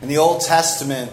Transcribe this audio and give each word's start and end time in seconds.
In 0.00 0.08
the 0.08 0.18
Old 0.18 0.42
Testament, 0.42 1.12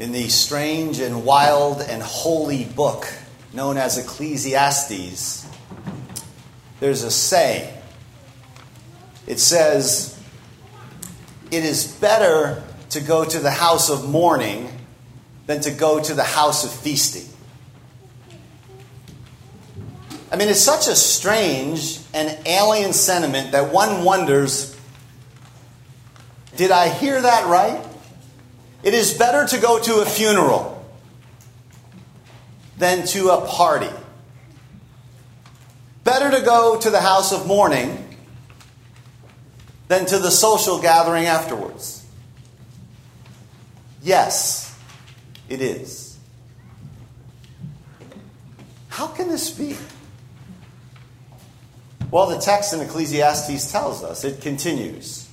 in 0.00 0.10
the 0.10 0.28
strange 0.28 0.98
and 0.98 1.24
wild 1.24 1.80
and 1.80 2.02
holy 2.02 2.64
book 2.64 3.06
known 3.52 3.76
as 3.76 3.96
Ecclesiastes, 3.96 5.46
there's 6.80 7.02
a 7.04 7.10
saying. 7.10 7.72
It 9.28 9.38
says, 9.38 10.20
It 11.52 11.64
is 11.64 11.86
better 11.86 12.62
to 12.90 13.00
go 13.00 13.24
to 13.24 13.38
the 13.38 13.50
house 13.50 13.88
of 13.88 14.08
mourning 14.08 14.68
than 15.46 15.60
to 15.60 15.70
go 15.70 16.00
to 16.02 16.14
the 16.14 16.24
house 16.24 16.64
of 16.64 16.72
feasting. 16.72 17.28
I 20.32 20.36
mean, 20.36 20.48
it's 20.48 20.60
such 20.60 20.88
a 20.88 20.96
strange 20.96 22.00
and 22.12 22.36
alien 22.46 22.92
sentiment 22.92 23.52
that 23.52 23.72
one 23.72 24.04
wonders 24.04 24.77
did 26.58 26.72
I 26.72 26.88
hear 26.88 27.22
that 27.22 27.46
right? 27.46 27.86
It 28.82 28.92
is 28.92 29.16
better 29.16 29.46
to 29.46 29.58
go 29.60 29.78
to 29.78 30.00
a 30.00 30.04
funeral 30.04 30.84
than 32.76 33.06
to 33.06 33.30
a 33.30 33.46
party. 33.46 33.88
Better 36.02 36.32
to 36.36 36.44
go 36.44 36.76
to 36.80 36.90
the 36.90 37.00
house 37.00 37.32
of 37.32 37.46
mourning 37.46 38.16
than 39.86 40.04
to 40.06 40.18
the 40.18 40.32
social 40.32 40.80
gathering 40.80 41.26
afterwards. 41.26 42.04
Yes, 44.02 44.76
it 45.48 45.60
is. 45.60 46.18
How 48.88 49.06
can 49.06 49.28
this 49.28 49.50
be? 49.50 49.76
Well, 52.10 52.26
the 52.26 52.38
text 52.38 52.74
in 52.74 52.80
Ecclesiastes 52.80 53.70
tells 53.70 54.02
us. 54.02 54.24
It 54.24 54.40
continues. 54.40 55.27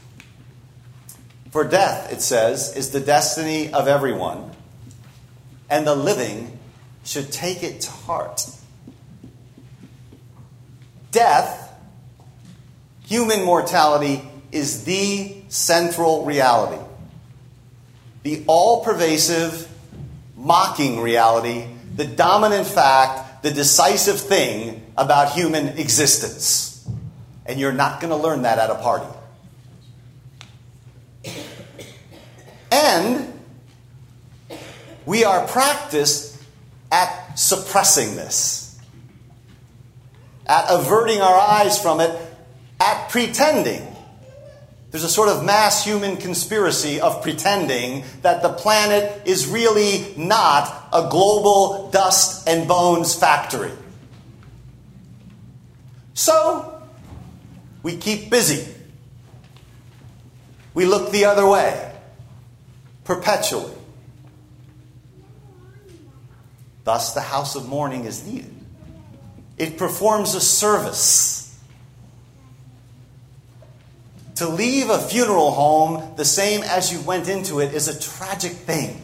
For 1.55 1.63
death, 1.63 2.11
it 2.11 2.21
says, 2.21 2.75
is 2.75 2.89
the 2.89 2.99
destiny 2.99 3.71
of 3.71 3.87
everyone, 3.87 4.51
and 5.69 5.87
the 5.87 5.95
living 5.95 6.59
should 7.05 7.31
take 7.31 7.63
it 7.63 7.79
to 7.79 7.91
heart. 7.91 8.45
Death, 11.13 11.73
human 13.05 13.45
mortality, 13.45 14.21
is 14.51 14.83
the 14.83 15.43
central 15.47 16.25
reality. 16.25 16.83
The 18.23 18.43
all 18.47 18.83
pervasive, 18.83 19.71
mocking 20.35 20.99
reality, 20.99 21.67
the 21.95 22.05
dominant 22.05 22.67
fact, 22.67 23.43
the 23.43 23.51
decisive 23.51 24.19
thing 24.19 24.85
about 24.97 25.31
human 25.31 25.69
existence. 25.77 26.85
And 27.45 27.57
you're 27.61 27.71
not 27.71 28.01
going 28.01 28.11
to 28.11 28.17
learn 28.17 28.41
that 28.41 28.59
at 28.59 28.69
a 28.69 28.75
party. 28.75 29.07
And 32.95 33.33
we 35.05 35.25
are 35.25 35.45
practiced 35.47 36.41
at 36.89 37.35
suppressing 37.37 38.15
this, 38.15 38.79
at 40.47 40.65
averting 40.69 41.19
our 41.19 41.35
eyes 41.35 41.77
from 41.81 41.99
it, 41.99 42.17
at 42.79 43.09
pretending. 43.09 43.85
There's 44.91 45.03
a 45.03 45.09
sort 45.09 45.27
of 45.27 45.43
mass 45.43 45.83
human 45.83 46.15
conspiracy 46.15 47.01
of 47.01 47.21
pretending 47.21 48.05
that 48.21 48.41
the 48.41 48.53
planet 48.53 49.27
is 49.27 49.45
really 49.45 50.13
not 50.15 50.87
a 50.93 51.09
global 51.09 51.89
dust 51.91 52.47
and 52.47 52.65
bones 52.65 53.13
factory. 53.13 53.73
So, 56.13 56.81
we 57.83 57.97
keep 57.97 58.29
busy. 58.29 58.73
We 60.73 60.85
look 60.85 61.11
the 61.11 61.25
other 61.25 61.45
way 61.45 61.91
perpetually. 63.05 63.71
Thus, 66.83 67.13
the 67.13 67.21
house 67.21 67.55
of 67.55 67.67
mourning 67.67 68.03
is 68.05 68.27
needed. 68.27 68.53
It 69.57 69.77
performs 69.77 70.35
a 70.35 70.41
service. 70.41 71.41
To 74.35 74.49
leave 74.49 74.89
a 74.89 74.99
funeral 74.99 75.51
home 75.51 76.15
the 76.17 76.25
same 76.25 76.61
as 76.63 76.91
you 76.91 76.99
went 77.01 77.29
into 77.29 77.61
it 77.61 77.73
is 77.73 77.87
a 77.87 77.97
tragic 77.97 78.51
thing. 78.51 79.01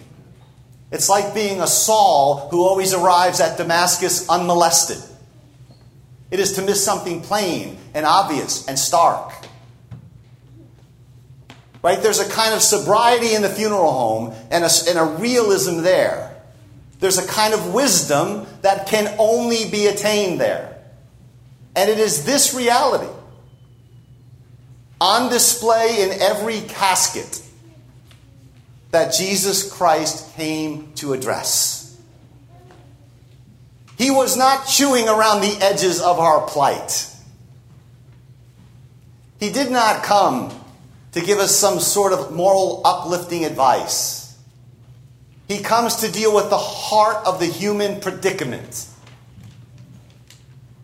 It's 0.92 1.08
like 1.08 1.34
being 1.34 1.62
a 1.62 1.68
Saul 1.68 2.50
who 2.52 2.66
always 2.66 2.94
arrives 2.94 3.40
at 3.40 3.58
Damascus 3.58 4.28
unmolested. 4.28 4.98
It 6.30 6.42
is 6.42 6.54
to 6.54 6.62
miss 6.62 6.84
something 6.84 7.22
plain 7.22 7.78
and 7.94 8.06
obvious 8.06 8.68
and 8.68 8.78
stark. 8.78 9.41
Right? 11.84 12.02
There's 12.02 12.20
a 12.20 12.30
kind 12.30 12.54
of 12.54 12.62
sobriety 12.62 13.34
in 13.34 13.42
the 13.42 13.50
funeral 13.50 13.92
home 13.92 14.36
and 14.52 14.64
a, 14.64 14.70
and 14.88 15.00
a 15.00 15.04
realism 15.20 15.82
there. 15.82 16.36
There's 17.00 17.18
a 17.18 17.28
kind 17.28 17.54
of 17.54 17.74
wisdom 17.74 18.46
that 18.62 18.88
can 18.88 19.16
only 19.18 19.70
be 19.70 19.88
attained 19.88 20.40
there. 20.40 20.78
And 21.76 21.90
it 21.90 21.98
is 21.98 22.26
this 22.26 22.54
reality 22.54 23.12
on 25.00 25.32
display 25.32 26.04
in 26.04 26.22
every 26.22 26.62
casket 26.62 27.42
that 28.92 29.14
Jesus 29.14 29.72
Christ 29.72 30.36
came 30.36 30.94
to 30.96 31.14
address. 31.14 31.98
He 33.98 34.12
was 34.12 34.38
not 34.38 34.68
chewing 34.68 35.08
around 35.08 35.42
the 35.42 35.58
edges 35.62 36.02
of 36.02 36.20
our 36.20 36.46
plight. 36.48 37.08
He 39.40 39.52
did 39.52 39.72
not 39.72 40.04
come 40.04 40.52
to 41.12 41.22
give 41.22 41.40
us 41.40 41.56
some 41.56 41.80
sort 41.80 42.14
of 42.14 42.32
moral 42.32 42.82
uplifting 42.86 43.46
advice. 43.46 44.38
He 45.48 45.60
comes 45.60 45.98
to 45.98 46.12
deal 46.12 46.34
with 46.34 46.50
the 46.50 46.58
heart 46.58 47.26
of 47.26 47.40
the 47.40 47.46
human 47.46 48.00
predicament. 48.00 48.88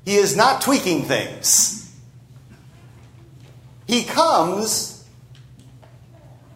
He 0.03 0.15
is 0.15 0.35
not 0.35 0.61
tweaking 0.61 1.03
things. 1.03 1.95
He 3.88 4.03
comes 4.03 5.05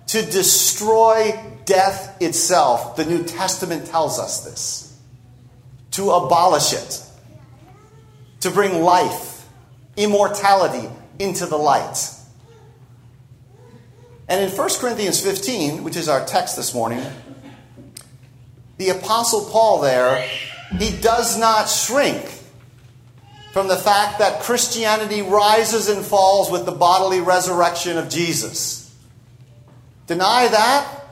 to 0.07 0.21
destroy 0.21 1.39
death 1.63 2.21
itself. 2.21 2.97
The 2.97 3.05
New 3.05 3.23
Testament 3.23 3.87
tells 3.87 4.19
us 4.19 4.43
this. 4.43 4.99
To 5.91 6.11
abolish 6.11 6.73
it. 6.73 7.01
To 8.41 8.51
bring 8.51 8.81
life, 8.81 9.47
immortality 9.95 10.89
into 11.19 11.45
the 11.45 11.57
light. 11.57 12.09
And 14.31 14.39
in 14.49 14.57
1 14.57 14.69
Corinthians 14.79 15.19
15, 15.19 15.83
which 15.83 15.97
is 15.97 16.07
our 16.07 16.25
text 16.25 16.55
this 16.55 16.73
morning, 16.73 17.03
the 18.77 18.87
Apostle 18.91 19.43
Paul 19.51 19.81
there, 19.81 20.25
he 20.79 20.89
does 21.01 21.37
not 21.37 21.67
shrink 21.67 22.39
from 23.51 23.67
the 23.67 23.75
fact 23.75 24.19
that 24.19 24.41
Christianity 24.41 25.21
rises 25.21 25.89
and 25.89 26.05
falls 26.05 26.49
with 26.49 26.65
the 26.65 26.71
bodily 26.71 27.19
resurrection 27.19 27.97
of 27.97 28.07
Jesus. 28.07 28.95
Deny 30.07 30.47
that, 30.47 31.03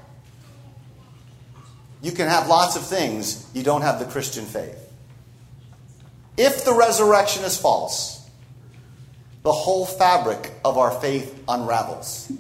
you 2.02 2.14
can 2.14 2.30
have 2.30 2.48
lots 2.48 2.78
of 2.78 2.86
things, 2.86 3.46
you 3.54 3.64
don't 3.64 3.82
have 3.82 4.00
the 4.00 4.06
Christian 4.06 4.46
faith. 4.46 4.94
If 6.38 6.64
the 6.64 6.74
resurrection 6.74 7.44
is 7.44 7.58
false, 7.58 8.26
the 9.44 9.52
whole 9.52 9.86
fabric 9.86 10.54
of 10.64 10.78
our 10.78 10.92
faith 11.02 11.38
unravels. 11.50 12.32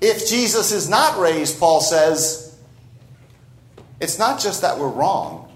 If 0.00 0.28
Jesus 0.28 0.72
is 0.72 0.88
not 0.88 1.18
raised, 1.18 1.58
Paul 1.58 1.80
says, 1.80 2.58
it's 4.00 4.18
not 4.18 4.40
just 4.40 4.62
that 4.62 4.78
we're 4.78 4.88
wrong. 4.88 5.50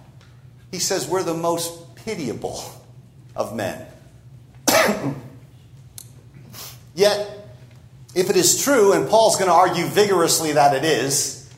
He 0.71 0.79
says 0.79 1.07
we're 1.07 1.23
the 1.23 1.35
most 1.35 1.95
pitiable 1.97 2.63
of 3.37 3.55
men. 3.55 3.87
Yet, 6.95 7.41
if 8.15 8.31
it 8.31 8.37
is 8.37 8.63
true, 8.63 8.93
and 8.93 9.09
Paul's 9.09 9.37
going 9.37 9.49
to 9.49 9.55
argue 9.55 9.85
vigorously 9.85 10.53
that 10.53 10.75
it 10.75 10.85
is, 10.85 11.49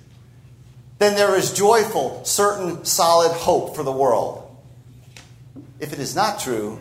then 0.99 1.15
there 1.15 1.37
is 1.37 1.53
joyful, 1.53 2.25
certain, 2.25 2.85
solid 2.85 3.33
hope 3.33 3.75
for 3.75 3.83
the 3.83 3.93
world. 3.93 4.39
If 5.81 5.93
it 5.93 5.99
is 5.99 6.15
not 6.15 6.41
true, 6.41 6.79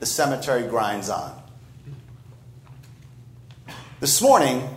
the 0.00 0.06
cemetery 0.06 0.66
grinds 0.66 1.08
on. 1.08 1.40
This 4.00 4.20
morning, 4.20 4.68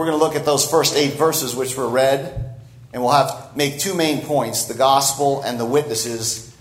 we're 0.00 0.06
going 0.06 0.18
to 0.18 0.24
look 0.24 0.34
at 0.34 0.46
those 0.46 0.64
first 0.64 0.96
eight 0.96 1.12
verses 1.12 1.54
which 1.54 1.76
were 1.76 1.86
read, 1.86 2.56
and 2.94 3.02
we'll 3.02 3.12
have 3.12 3.54
make 3.54 3.78
two 3.78 3.92
main 3.92 4.22
points: 4.22 4.64
the 4.64 4.72
gospel 4.72 5.42
and 5.42 5.60
the 5.60 5.66
witnesses. 5.66 6.56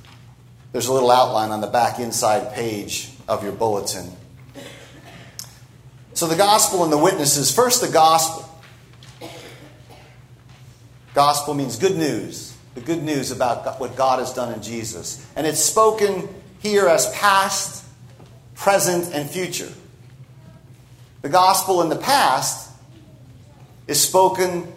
There's 0.74 0.88
a 0.88 0.91
little 0.91 1.09
outline 1.09 1.51
on 1.51 1.62
the 1.62 1.68
back 1.68 2.00
inside 2.00 2.53
page 2.53 3.09
of 3.30 3.41
your 3.41 3.53
bulletin. 3.53 4.12
So 6.15 6.27
the 6.27 6.36
gospel 6.36 6.83
and 6.83 6.91
the 6.91 6.97
witnesses. 6.97 7.50
First, 7.50 7.80
the 7.80 7.88
gospel. 7.88 8.45
Gospel 11.13 11.53
means 11.53 11.77
good 11.77 11.95
news. 11.95 12.57
The 12.75 12.81
good 12.81 13.01
news 13.01 13.31
about 13.31 13.80
what 13.80 13.95
God 13.95 14.19
has 14.19 14.33
done 14.33 14.53
in 14.53 14.62
Jesus. 14.62 15.25
And 15.38 15.47
it's 15.47 15.62
spoken 15.62 16.27
here 16.59 16.89
as 16.89 17.09
past, 17.13 17.86
present, 18.56 19.13
and 19.13 19.30
future. 19.30 19.71
The 21.21 21.30
gospel 21.30 21.81
in 21.81 21.88
the 21.88 21.95
past 21.95 22.69
is 23.89 24.00
spoken 24.00 24.71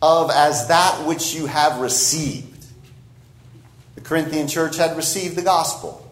of 0.00 0.30
as 0.30 0.68
that 0.68 1.04
which 1.04 1.34
you 1.34 1.46
have 1.46 1.80
received. 1.80 2.64
The 3.96 4.00
Corinthian 4.00 4.46
church 4.46 4.76
had 4.76 4.96
received 4.96 5.34
the 5.34 5.42
gospel. 5.42 6.08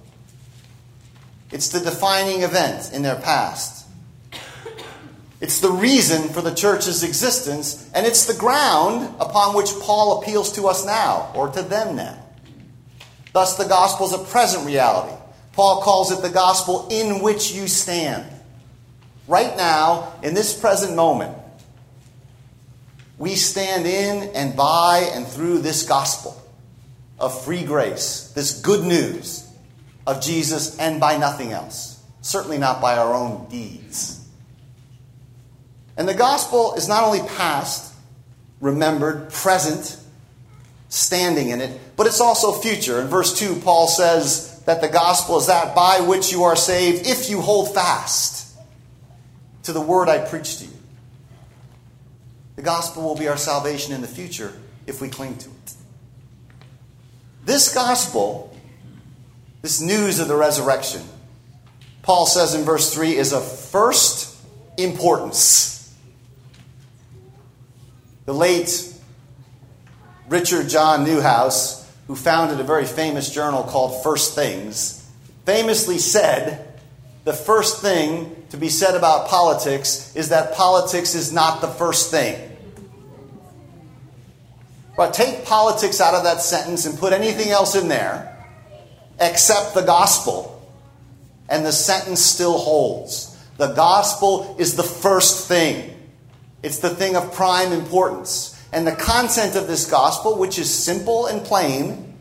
It's 1.52 1.68
the 1.68 1.78
defining 1.78 2.42
event 2.42 2.92
in 2.92 3.02
their 3.02 3.14
past. 3.14 3.86
It's 5.40 5.60
the 5.60 5.70
reason 5.70 6.28
for 6.30 6.42
the 6.42 6.52
church's 6.52 7.04
existence, 7.04 7.88
and 7.94 8.04
it's 8.04 8.26
the 8.26 8.34
ground 8.34 9.14
upon 9.20 9.54
which 9.54 9.70
Paul 9.80 10.20
appeals 10.20 10.52
to 10.54 10.66
us 10.66 10.84
now, 10.84 11.30
or 11.36 11.48
to 11.50 11.62
them 11.62 11.94
now. 11.94 12.18
Thus, 13.32 13.56
the 13.56 13.64
gospel 13.64 14.06
is 14.06 14.12
a 14.12 14.18
present 14.18 14.66
reality. 14.66 15.14
Paul 15.52 15.82
calls 15.82 16.10
it 16.10 16.20
the 16.20 16.30
gospel 16.30 16.88
in 16.90 17.22
which 17.22 17.52
you 17.52 17.68
stand. 17.68 18.26
Right 19.28 19.56
now, 19.56 20.14
in 20.24 20.34
this 20.34 20.58
present 20.58 20.96
moment, 20.96 21.36
we 23.20 23.34
stand 23.34 23.86
in 23.86 24.30
and 24.34 24.56
by 24.56 25.10
and 25.12 25.26
through 25.26 25.58
this 25.58 25.82
gospel 25.82 26.34
of 27.18 27.44
free 27.44 27.62
grace, 27.62 28.32
this 28.34 28.62
good 28.62 28.82
news 28.82 29.46
of 30.06 30.22
Jesus, 30.22 30.78
and 30.78 30.98
by 30.98 31.18
nothing 31.18 31.52
else. 31.52 32.02
Certainly 32.22 32.56
not 32.56 32.80
by 32.80 32.96
our 32.96 33.14
own 33.14 33.46
deeds. 33.50 34.26
And 35.98 36.08
the 36.08 36.14
gospel 36.14 36.72
is 36.76 36.88
not 36.88 37.04
only 37.04 37.20
past, 37.36 37.92
remembered, 38.58 39.28
present, 39.28 39.98
standing 40.88 41.50
in 41.50 41.60
it, 41.60 41.78
but 41.98 42.06
it's 42.06 42.22
also 42.22 42.52
future. 42.52 43.02
In 43.02 43.08
verse 43.08 43.38
2, 43.38 43.56
Paul 43.56 43.86
says 43.86 44.62
that 44.64 44.80
the 44.80 44.88
gospel 44.88 45.36
is 45.36 45.46
that 45.46 45.74
by 45.74 46.00
which 46.00 46.32
you 46.32 46.44
are 46.44 46.56
saved 46.56 47.06
if 47.06 47.28
you 47.28 47.42
hold 47.42 47.74
fast 47.74 48.56
to 49.64 49.74
the 49.74 49.80
word 49.80 50.08
I 50.08 50.26
preached 50.26 50.60
to 50.60 50.64
you. 50.64 50.79
The 52.60 52.66
gospel 52.66 53.04
will 53.04 53.16
be 53.16 53.26
our 53.26 53.38
salvation 53.38 53.94
in 53.94 54.02
the 54.02 54.06
future 54.06 54.52
if 54.86 55.00
we 55.00 55.08
cling 55.08 55.38
to 55.38 55.48
it. 55.48 55.72
This 57.42 57.72
gospel, 57.72 58.54
this 59.62 59.80
news 59.80 60.20
of 60.20 60.28
the 60.28 60.36
resurrection, 60.36 61.00
Paul 62.02 62.26
says 62.26 62.54
in 62.54 62.64
verse 62.64 62.92
3, 62.92 63.16
is 63.16 63.32
of 63.32 63.50
first 63.50 64.36
importance. 64.76 65.96
The 68.26 68.34
late 68.34 68.92
Richard 70.28 70.68
John 70.68 71.06
Neuhaus, 71.06 71.88
who 72.08 72.14
founded 72.14 72.60
a 72.60 72.64
very 72.64 72.84
famous 72.84 73.30
journal 73.30 73.62
called 73.62 74.02
First 74.02 74.34
Things, 74.34 75.10
famously 75.46 75.96
said 75.96 76.78
the 77.24 77.32
first 77.32 77.80
thing 77.80 78.36
to 78.50 78.58
be 78.58 78.68
said 78.68 78.96
about 78.96 79.28
politics 79.28 80.14
is 80.14 80.28
that 80.28 80.52
politics 80.52 81.14
is 81.14 81.32
not 81.32 81.62
the 81.62 81.68
first 81.68 82.10
thing. 82.10 82.48
But 85.00 85.14
take 85.14 85.46
politics 85.46 85.98
out 85.98 86.12
of 86.12 86.24
that 86.24 86.42
sentence 86.42 86.84
and 86.84 86.98
put 86.98 87.14
anything 87.14 87.48
else 87.48 87.74
in 87.74 87.88
there 87.88 88.36
except 89.18 89.72
the 89.72 89.80
gospel, 89.80 90.62
and 91.48 91.64
the 91.64 91.72
sentence 91.72 92.20
still 92.20 92.58
holds. 92.58 93.34
The 93.56 93.72
gospel 93.72 94.56
is 94.58 94.76
the 94.76 94.82
first 94.82 95.48
thing, 95.48 95.96
it's 96.62 96.80
the 96.80 96.90
thing 96.90 97.16
of 97.16 97.32
prime 97.32 97.72
importance. 97.72 98.62
And 98.74 98.86
the 98.86 98.94
content 98.94 99.56
of 99.56 99.66
this 99.66 99.90
gospel, 99.90 100.36
which 100.36 100.58
is 100.58 100.68
simple 100.68 101.28
and 101.28 101.42
plain, 101.42 102.12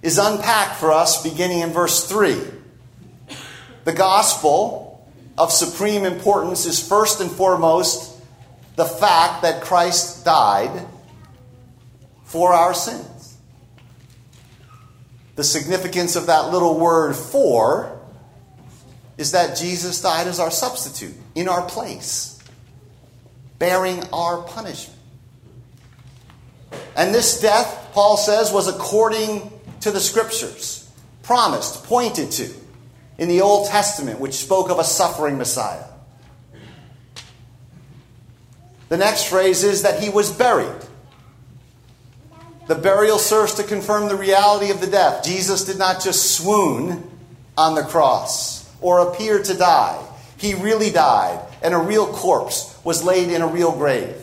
is 0.00 0.16
unpacked 0.16 0.76
for 0.76 0.92
us 0.92 1.24
beginning 1.24 1.58
in 1.58 1.70
verse 1.70 2.08
3. 2.08 2.40
The 3.82 3.92
gospel 3.92 5.04
of 5.36 5.50
supreme 5.50 6.04
importance 6.04 6.64
is 6.64 6.78
first 6.78 7.20
and 7.20 7.28
foremost 7.28 8.22
the 8.76 8.84
fact 8.84 9.42
that 9.42 9.62
Christ 9.62 10.24
died 10.24 10.86
for 12.30 12.52
our 12.52 12.72
sins. 12.72 13.36
The 15.34 15.42
significance 15.42 16.14
of 16.14 16.26
that 16.26 16.52
little 16.52 16.78
word 16.78 17.16
for 17.16 17.98
is 19.18 19.32
that 19.32 19.56
Jesus 19.56 20.00
died 20.00 20.28
as 20.28 20.38
our 20.38 20.52
substitute 20.52 21.14
in 21.34 21.48
our 21.48 21.62
place, 21.62 22.38
bearing 23.58 24.04
our 24.12 24.42
punishment. 24.42 24.96
And 26.96 27.12
this 27.12 27.40
death, 27.40 27.90
Paul 27.94 28.16
says, 28.16 28.52
was 28.52 28.68
according 28.68 29.50
to 29.80 29.90
the 29.90 29.98
scriptures, 29.98 30.88
promised, 31.24 31.82
pointed 31.82 32.30
to 32.32 32.48
in 33.18 33.28
the 33.28 33.40
Old 33.40 33.68
Testament, 33.68 34.20
which 34.20 34.34
spoke 34.34 34.70
of 34.70 34.78
a 34.78 34.84
suffering 34.84 35.36
Messiah. 35.36 35.84
The 38.88 38.98
next 38.98 39.24
phrase 39.24 39.64
is 39.64 39.82
that 39.82 40.00
he 40.00 40.10
was 40.10 40.30
buried. 40.30 40.86
The 42.70 42.76
burial 42.76 43.18
serves 43.18 43.54
to 43.54 43.64
confirm 43.64 44.06
the 44.06 44.14
reality 44.14 44.70
of 44.70 44.80
the 44.80 44.86
death. 44.86 45.24
Jesus 45.24 45.64
did 45.64 45.76
not 45.76 46.00
just 46.00 46.36
swoon 46.36 47.02
on 47.58 47.74
the 47.74 47.82
cross 47.82 48.64
or 48.80 49.00
appear 49.00 49.42
to 49.42 49.54
die. 49.54 50.00
He 50.36 50.54
really 50.54 50.90
died, 50.90 51.44
and 51.62 51.74
a 51.74 51.78
real 51.78 52.06
corpse 52.12 52.78
was 52.84 53.02
laid 53.02 53.28
in 53.30 53.42
a 53.42 53.46
real 53.48 53.72
grave. 53.72 54.14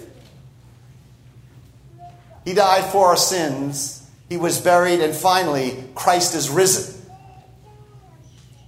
He 2.45 2.53
died 2.53 2.89
for 2.89 3.07
our 3.07 3.17
sins. 3.17 4.09
He 4.29 4.37
was 4.37 4.61
buried, 4.61 5.01
and 5.01 5.13
finally, 5.13 5.83
Christ 5.93 6.33
is 6.33 6.49
risen. 6.49 7.01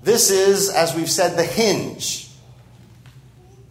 This 0.03 0.29
is, 0.29 0.69
as 0.69 0.93
we've 0.93 1.09
said, 1.09 1.37
the 1.37 1.45
hinge. 1.45 2.27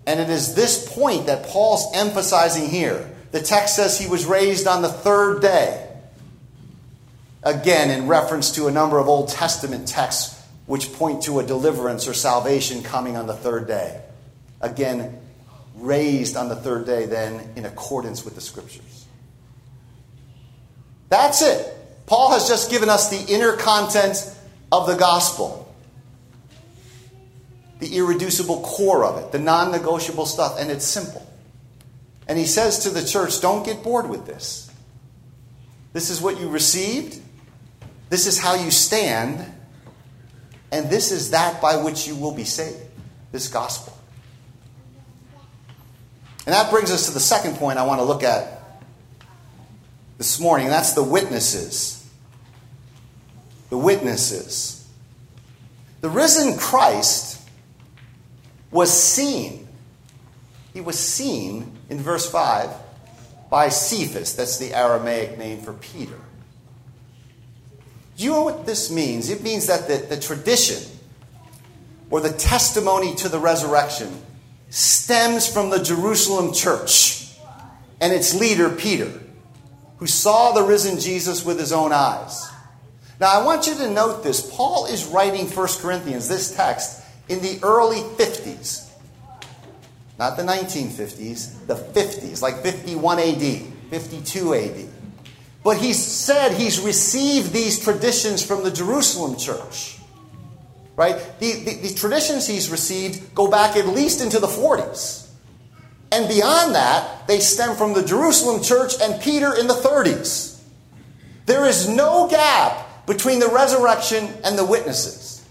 And 0.06 0.18
it 0.20 0.30
is 0.30 0.54
this 0.54 0.90
point 0.90 1.26
that 1.26 1.48
Paul's 1.48 1.94
emphasizing 1.94 2.70
here. 2.70 3.10
The 3.30 3.42
text 3.42 3.76
says 3.76 4.00
he 4.00 4.08
was 4.08 4.24
raised 4.24 4.66
on 4.66 4.80
the 4.80 4.88
third 4.88 5.42
day. 5.42 5.84
Again, 7.42 7.90
in 7.90 8.08
reference 8.08 8.52
to 8.52 8.66
a 8.66 8.70
number 8.70 8.98
of 8.98 9.08
Old 9.08 9.28
Testament 9.28 9.86
texts 9.88 10.38
which 10.66 10.92
point 10.92 11.22
to 11.22 11.38
a 11.38 11.42
deliverance 11.42 12.06
or 12.06 12.12
salvation 12.12 12.82
coming 12.82 13.16
on 13.16 13.26
the 13.26 13.34
third 13.34 13.66
day. 13.66 14.02
Again, 14.60 15.18
raised 15.76 16.36
on 16.36 16.48
the 16.48 16.56
third 16.56 16.84
day, 16.84 17.06
then 17.06 17.52
in 17.56 17.64
accordance 17.64 18.24
with 18.24 18.34
the 18.34 18.40
scriptures. 18.40 19.06
That's 21.08 21.40
it. 21.40 21.74
Paul 22.06 22.32
has 22.32 22.48
just 22.48 22.70
given 22.70 22.90
us 22.90 23.08
the 23.08 23.32
inner 23.32 23.56
content 23.56 24.30
of 24.70 24.86
the 24.86 24.96
gospel, 24.96 25.74
the 27.78 27.96
irreducible 27.96 28.60
core 28.60 29.04
of 29.04 29.24
it, 29.24 29.32
the 29.32 29.38
non 29.38 29.70
negotiable 29.70 30.26
stuff, 30.26 30.56
and 30.58 30.70
it's 30.70 30.84
simple. 30.84 31.26
And 32.26 32.38
he 32.38 32.44
says 32.44 32.80
to 32.80 32.90
the 32.90 33.04
church, 33.04 33.40
don't 33.40 33.64
get 33.64 33.82
bored 33.82 34.08
with 34.08 34.26
this. 34.26 34.70
This 35.94 36.10
is 36.10 36.20
what 36.20 36.38
you 36.38 36.48
received. 36.50 37.22
This 38.08 38.26
is 38.26 38.38
how 38.38 38.54
you 38.54 38.70
stand, 38.70 39.44
and 40.72 40.90
this 40.90 41.12
is 41.12 41.30
that 41.30 41.60
by 41.60 41.76
which 41.76 42.06
you 42.06 42.16
will 42.16 42.34
be 42.34 42.44
saved 42.44 42.78
this 43.32 43.48
gospel. 43.48 43.96
And 46.46 46.54
that 46.54 46.70
brings 46.70 46.90
us 46.90 47.06
to 47.06 47.12
the 47.12 47.20
second 47.20 47.56
point 47.56 47.78
I 47.78 47.84
want 47.84 48.00
to 48.00 48.04
look 48.04 48.22
at 48.22 48.58
this 50.16 50.40
morning, 50.40 50.66
and 50.66 50.74
that's 50.74 50.94
the 50.94 51.02
witnesses. 51.02 52.08
The 53.68 53.76
witnesses. 53.76 54.88
The 56.00 56.08
risen 56.08 56.56
Christ 56.56 57.40
was 58.70 58.90
seen. 58.90 59.68
He 60.72 60.80
was 60.80 60.98
seen 60.98 61.72
in 61.90 62.00
verse 62.00 62.30
5 62.30 62.70
by 63.50 63.68
Cephas. 63.68 64.34
That's 64.34 64.58
the 64.58 64.72
Aramaic 64.74 65.38
name 65.38 65.60
for 65.60 65.72
Peter. 65.74 66.18
Do 68.18 68.24
you 68.24 68.30
know 68.30 68.42
what 68.42 68.66
this 68.66 68.90
means? 68.90 69.30
It 69.30 69.44
means 69.44 69.68
that 69.68 69.86
the, 69.86 69.98
the 69.98 70.20
tradition 70.20 70.82
or 72.10 72.20
the 72.20 72.32
testimony 72.32 73.14
to 73.14 73.28
the 73.28 73.38
resurrection 73.38 74.12
stems 74.70 75.46
from 75.46 75.70
the 75.70 75.80
Jerusalem 75.80 76.52
church 76.52 77.32
and 78.00 78.12
its 78.12 78.34
leader, 78.34 78.70
Peter, 78.70 79.12
who 79.98 80.08
saw 80.08 80.50
the 80.50 80.64
risen 80.64 80.98
Jesus 80.98 81.44
with 81.44 81.60
his 81.60 81.72
own 81.72 81.92
eyes. 81.92 82.50
Now, 83.20 83.40
I 83.40 83.44
want 83.44 83.68
you 83.68 83.76
to 83.76 83.88
note 83.88 84.24
this. 84.24 84.52
Paul 84.52 84.86
is 84.86 85.04
writing 85.06 85.46
1 85.46 85.68
Corinthians, 85.80 86.28
this 86.28 86.54
text, 86.56 87.04
in 87.28 87.40
the 87.40 87.60
early 87.62 88.00
50s. 88.00 88.90
Not 90.18 90.36
the 90.36 90.42
1950s, 90.42 91.68
the 91.68 91.76
50s, 91.76 92.42
like 92.42 92.64
51 92.64 93.20
AD, 93.20 93.62
52 93.90 94.54
AD. 94.54 94.97
But 95.62 95.78
he 95.78 95.92
said 95.92 96.52
he's 96.52 96.80
received 96.80 97.52
these 97.52 97.78
traditions 97.78 98.44
from 98.44 98.64
the 98.64 98.70
Jerusalem 98.70 99.36
church. 99.36 99.98
Right? 100.96 101.16
The, 101.38 101.52
the, 101.52 101.74
the, 101.88 101.94
traditions 101.94 102.46
he's 102.46 102.70
received 102.70 103.34
go 103.34 103.48
back 103.48 103.76
at 103.76 103.86
least 103.86 104.20
into 104.20 104.40
the 104.40 104.48
40s. 104.48 105.28
And 106.10 106.28
beyond 106.28 106.74
that, 106.74 107.28
they 107.28 107.38
stem 107.38 107.76
from 107.76 107.92
the 107.92 108.02
Jerusalem 108.04 108.62
church 108.62 108.94
and 109.00 109.20
Peter 109.22 109.54
in 109.54 109.68
the 109.68 109.74
30s. 109.74 110.60
There 111.46 111.66
is 111.66 111.88
no 111.88 112.28
gap 112.28 113.06
between 113.06 113.38
the 113.38 113.48
resurrection 113.48 114.28
and 114.42 114.58
the 114.58 114.64
witnesses. 114.64 115.46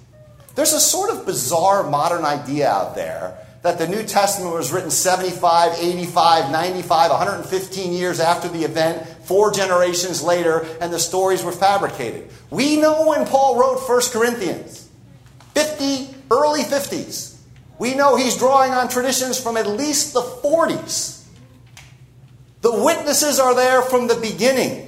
There's 0.56 0.74
a 0.74 0.80
sort 0.80 1.12
of 1.12 1.26
bizarre 1.26 1.90
modern 1.90 2.26
idea 2.26 2.70
out 2.70 2.96
there 2.96 3.38
that 3.68 3.78
the 3.78 3.88
New 3.88 4.02
Testament 4.02 4.54
was 4.54 4.72
written 4.72 4.90
75, 4.90 5.78
85, 5.78 6.52
95, 6.52 7.12
115 7.12 7.92
years 7.92 8.22
after 8.22 8.48
the 8.48 8.64
event, 8.64 9.06
four 9.26 9.52
generations 9.52 10.24
later, 10.24 10.66
and 10.80 10.94
the 10.94 10.98
stories 10.98 11.44
were 11.44 11.52
fabricated. 11.52 12.30
We 12.50 12.78
know 12.78 13.10
when 13.10 13.26
Paul 13.28 13.60
wrote 13.60 13.86
1 13.86 14.02
Corinthians, 14.14 14.88
50, 15.54 16.16
early 16.32 16.62
50s. 16.62 17.40
We 17.78 17.94
know 17.94 18.16
he's 18.16 18.38
drawing 18.38 18.72
on 18.72 18.88
traditions 18.88 19.38
from 19.38 19.58
at 19.58 19.68
least 19.68 20.14
the 20.14 20.22
40s. 20.22 21.26
The 22.62 22.72
witnesses 22.72 23.38
are 23.38 23.54
there 23.54 23.82
from 23.82 24.08
the 24.08 24.16
beginning. 24.16 24.88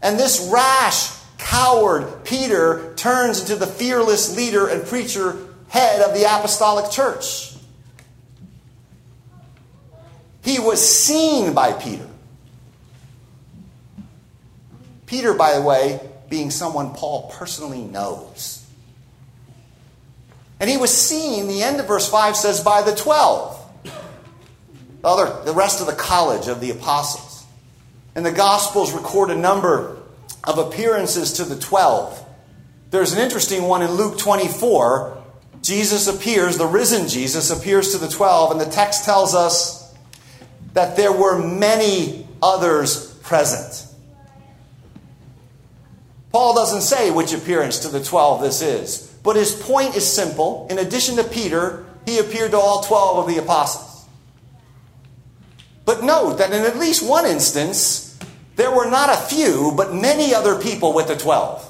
And 0.00 0.18
this 0.18 0.48
rash, 0.50 1.10
coward 1.36 2.24
Peter 2.24 2.94
turns 2.94 3.42
into 3.42 3.56
the 3.56 3.66
fearless 3.66 4.34
leader 4.34 4.68
and 4.68 4.86
preacher 4.86 5.45
head 5.68 6.02
of 6.02 6.14
the 6.14 6.24
apostolic 6.24 6.90
church. 6.90 7.54
He 10.42 10.60
was 10.60 10.80
seen 10.80 11.54
by 11.54 11.72
Peter. 11.72 12.06
Peter, 15.06 15.34
by 15.34 15.54
the 15.54 15.62
way, 15.62 16.00
being 16.28 16.50
someone 16.50 16.94
Paul 16.94 17.30
personally 17.34 17.82
knows. 17.82 18.64
And 20.58 20.70
he 20.70 20.76
was 20.76 20.96
seen, 20.96 21.48
the 21.48 21.62
end 21.62 21.80
of 21.80 21.86
verse 21.86 22.08
5 22.08 22.36
says, 22.36 22.60
by 22.60 22.82
the 22.82 22.94
12. 22.94 23.52
The, 25.02 25.08
other, 25.08 25.44
the 25.44 25.52
rest 25.52 25.80
of 25.80 25.86
the 25.86 25.94
college 25.94 26.48
of 26.48 26.60
the 26.60 26.70
apostles. 26.70 27.44
And 28.14 28.24
the 28.24 28.32
Gospels 28.32 28.92
record 28.92 29.30
a 29.30 29.36
number 29.36 29.96
of 30.42 30.58
appearances 30.58 31.34
to 31.34 31.44
the 31.44 31.56
12. 31.56 32.24
There's 32.90 33.12
an 33.12 33.18
interesting 33.18 33.64
one 33.64 33.82
in 33.82 33.90
Luke 33.92 34.18
24 34.18 35.15
Jesus 35.66 36.06
appears, 36.06 36.58
the 36.58 36.66
risen 36.66 37.08
Jesus 37.08 37.50
appears 37.50 37.90
to 37.90 37.98
the 37.98 38.06
12, 38.06 38.52
and 38.52 38.60
the 38.60 38.70
text 38.70 39.04
tells 39.04 39.34
us 39.34 39.92
that 40.74 40.96
there 40.96 41.10
were 41.10 41.44
many 41.44 42.28
others 42.40 43.16
present. 43.24 43.84
Paul 46.30 46.54
doesn't 46.54 46.82
say 46.82 47.10
which 47.10 47.32
appearance 47.32 47.80
to 47.80 47.88
the 47.88 48.00
12 48.00 48.42
this 48.42 48.62
is, 48.62 49.12
but 49.24 49.34
his 49.34 49.60
point 49.60 49.96
is 49.96 50.06
simple. 50.06 50.68
In 50.70 50.78
addition 50.78 51.16
to 51.16 51.24
Peter, 51.24 51.84
he 52.04 52.20
appeared 52.20 52.52
to 52.52 52.58
all 52.58 52.84
12 52.84 53.26
of 53.26 53.34
the 53.34 53.42
apostles. 53.42 54.06
But 55.84 56.04
note 56.04 56.38
that 56.38 56.52
in 56.52 56.62
at 56.62 56.78
least 56.78 57.08
one 57.08 57.26
instance, 57.26 58.16
there 58.54 58.70
were 58.70 58.88
not 58.88 59.10
a 59.10 59.16
few, 59.16 59.72
but 59.76 59.92
many 59.92 60.32
other 60.32 60.60
people 60.60 60.92
with 60.92 61.08
the 61.08 61.16
12. 61.16 61.65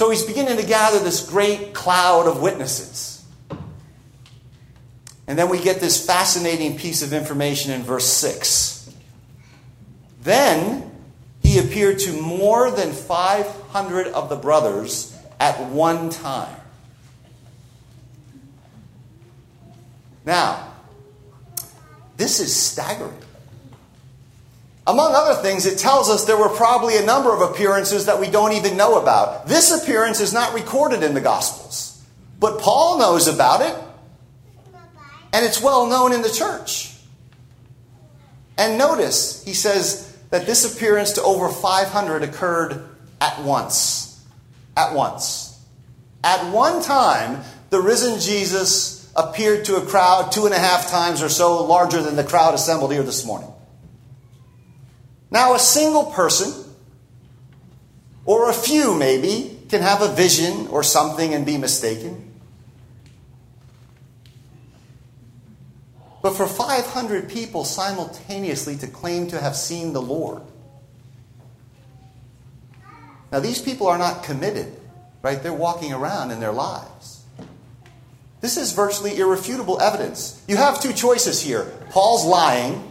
So 0.00 0.08
he's 0.08 0.22
beginning 0.22 0.56
to 0.56 0.64
gather 0.64 0.98
this 0.98 1.28
great 1.28 1.74
cloud 1.74 2.26
of 2.26 2.40
witnesses. 2.40 3.22
And 5.26 5.38
then 5.38 5.50
we 5.50 5.60
get 5.60 5.78
this 5.78 6.06
fascinating 6.06 6.78
piece 6.78 7.02
of 7.02 7.12
information 7.12 7.70
in 7.70 7.82
verse 7.82 8.06
6. 8.06 8.94
Then 10.22 10.90
he 11.42 11.58
appeared 11.58 11.98
to 11.98 12.18
more 12.18 12.70
than 12.70 12.92
500 12.92 14.06
of 14.06 14.30
the 14.30 14.36
brothers 14.36 15.14
at 15.38 15.68
one 15.68 16.08
time. 16.08 16.56
Now, 20.24 20.76
this 22.16 22.40
is 22.40 22.56
staggering. 22.56 23.18
Among 24.90 25.14
other 25.14 25.40
things, 25.40 25.66
it 25.66 25.78
tells 25.78 26.10
us 26.10 26.24
there 26.24 26.36
were 26.36 26.48
probably 26.48 26.96
a 26.96 27.06
number 27.06 27.32
of 27.32 27.48
appearances 27.48 28.06
that 28.06 28.18
we 28.18 28.28
don't 28.28 28.54
even 28.54 28.76
know 28.76 29.00
about. 29.00 29.46
This 29.46 29.70
appearance 29.70 30.18
is 30.18 30.32
not 30.32 30.52
recorded 30.52 31.04
in 31.04 31.14
the 31.14 31.20
Gospels, 31.20 32.04
but 32.40 32.58
Paul 32.58 32.98
knows 32.98 33.28
about 33.28 33.60
it, 33.60 33.72
and 35.32 35.46
it's 35.46 35.62
well 35.62 35.86
known 35.86 36.12
in 36.12 36.22
the 36.22 36.28
church. 36.28 36.92
And 38.58 38.78
notice, 38.78 39.44
he 39.44 39.54
says 39.54 40.18
that 40.30 40.46
this 40.46 40.74
appearance 40.74 41.12
to 41.12 41.22
over 41.22 41.50
500 41.50 42.24
occurred 42.24 42.84
at 43.20 43.40
once. 43.44 44.20
At 44.76 44.92
once. 44.92 45.56
At 46.24 46.52
one 46.52 46.82
time, 46.82 47.44
the 47.70 47.80
risen 47.80 48.18
Jesus 48.18 49.08
appeared 49.14 49.66
to 49.66 49.76
a 49.76 49.86
crowd 49.86 50.32
two 50.32 50.46
and 50.46 50.54
a 50.54 50.58
half 50.58 50.90
times 50.90 51.22
or 51.22 51.28
so 51.28 51.64
larger 51.64 52.02
than 52.02 52.16
the 52.16 52.24
crowd 52.24 52.54
assembled 52.54 52.90
here 52.90 53.04
this 53.04 53.24
morning. 53.24 53.52
Now, 55.30 55.54
a 55.54 55.58
single 55.58 56.06
person, 56.06 56.52
or 58.24 58.50
a 58.50 58.52
few 58.52 58.94
maybe, 58.94 59.58
can 59.68 59.82
have 59.82 60.02
a 60.02 60.08
vision 60.08 60.66
or 60.68 60.82
something 60.82 61.32
and 61.32 61.46
be 61.46 61.56
mistaken. 61.56 62.26
But 66.22 66.36
for 66.36 66.46
500 66.46 67.28
people 67.28 67.64
simultaneously 67.64 68.76
to 68.78 68.86
claim 68.86 69.28
to 69.28 69.40
have 69.40 69.56
seen 69.56 69.92
the 69.92 70.02
Lord. 70.02 70.42
Now, 73.32 73.40
these 73.40 73.62
people 73.62 73.86
are 73.86 73.96
not 73.96 74.24
committed, 74.24 74.76
right? 75.22 75.40
They're 75.42 75.52
walking 75.52 75.92
around 75.92 76.32
in 76.32 76.40
their 76.40 76.52
lives. 76.52 77.22
This 78.40 78.56
is 78.56 78.72
virtually 78.72 79.18
irrefutable 79.18 79.80
evidence. 79.80 80.42
You 80.48 80.56
have 80.56 80.82
two 80.82 80.92
choices 80.92 81.40
here 81.40 81.72
Paul's 81.90 82.24
lying 82.24 82.89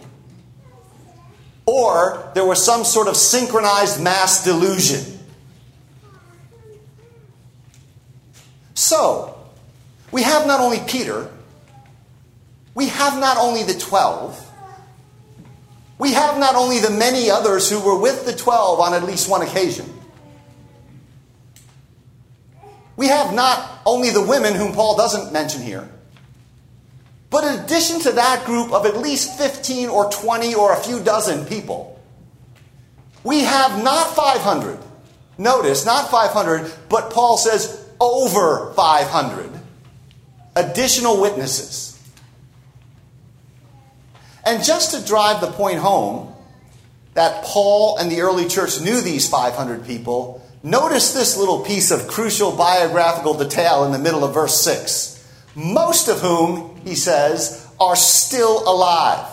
or 1.69 2.31
there 2.33 2.45
was 2.45 2.63
some 2.63 2.83
sort 2.83 3.07
of 3.07 3.15
synchronized 3.15 4.01
mass 4.01 4.43
delusion. 4.43 5.19
So, 8.73 9.37
we 10.11 10.23
have 10.23 10.47
not 10.47 10.61
only 10.61 10.79
Peter, 10.87 11.29
we 12.73 12.87
have 12.87 13.19
not 13.19 13.37
only 13.37 13.63
the 13.63 13.77
12, 13.77 14.47
we 15.99 16.13
have 16.13 16.39
not 16.39 16.55
only 16.55 16.79
the 16.79 16.89
many 16.89 17.29
others 17.29 17.69
who 17.69 17.79
were 17.79 17.99
with 17.99 18.25
the 18.25 18.33
12 18.33 18.79
on 18.79 18.93
at 18.93 19.03
least 19.03 19.29
one 19.29 19.41
occasion. 19.41 19.85
We 22.95 23.07
have 23.07 23.33
not 23.33 23.81
only 23.85 24.09
the 24.09 24.25
women 24.25 24.55
whom 24.55 24.73
Paul 24.73 24.97
doesn't 24.97 25.31
mention 25.31 25.61
here. 25.61 25.87
But 27.29 27.43
in 27.43 27.59
addition 27.63 27.99
to 28.01 28.11
that 28.13 28.45
group 28.45 28.71
of 28.71 28.85
at 28.85 28.97
least 28.97 29.37
15 29.37 29.89
or 29.89 30.09
20 30.11 30.55
or 30.55 30.73
a 30.73 30.77
few 30.77 30.99
dozen 30.99 31.45
people, 31.45 31.99
we 33.23 33.41
have 33.41 33.83
not 33.83 34.15
500. 34.15 34.79
Notice, 35.37 35.85
not 35.85 36.09
500, 36.09 36.71
but 36.89 37.11
Paul 37.11 37.37
says 37.37 37.87
over 37.99 38.73
500 38.73 39.49
additional 40.55 41.21
witnesses. 41.21 41.95
And 44.45 44.63
just 44.63 44.95
to 44.95 45.05
drive 45.05 45.41
the 45.41 45.51
point 45.51 45.79
home 45.79 46.33
that 47.13 47.43
Paul 47.43 47.97
and 47.97 48.11
the 48.11 48.21
early 48.21 48.47
church 48.47 48.81
knew 48.81 49.01
these 49.01 49.29
500 49.29 49.85
people, 49.85 50.45
notice 50.63 51.13
this 51.13 51.37
little 51.37 51.63
piece 51.63 51.91
of 51.91 52.07
crucial 52.07 52.55
biographical 52.55 53.35
detail 53.35 53.85
in 53.85 53.91
the 53.91 53.99
middle 53.99 54.23
of 54.23 54.33
verse 54.33 54.59
6 54.61 55.19
most 55.55 56.07
of 56.07 56.19
whom, 56.21 56.68
he 56.83 56.95
says, 56.95 57.67
are 57.79 57.95
still 57.95 58.67
alive. 58.69 59.25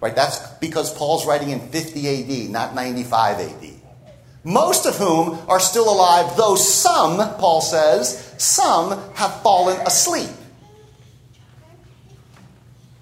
Right? 0.00 0.14
That's 0.14 0.38
because 0.58 0.92
Paul's 0.96 1.26
writing 1.26 1.50
in 1.50 1.60
50 1.60 2.44
AD, 2.44 2.50
not 2.50 2.74
95 2.74 3.40
AD. 3.40 3.70
Most 4.44 4.84
of 4.84 4.96
whom 4.96 5.38
are 5.48 5.60
still 5.60 5.90
alive, 5.90 6.36
though 6.36 6.56
some, 6.56 7.16
Paul 7.38 7.62
says, 7.62 8.34
some 8.36 9.00
have 9.14 9.40
fallen 9.42 9.80
asleep. 9.86 10.28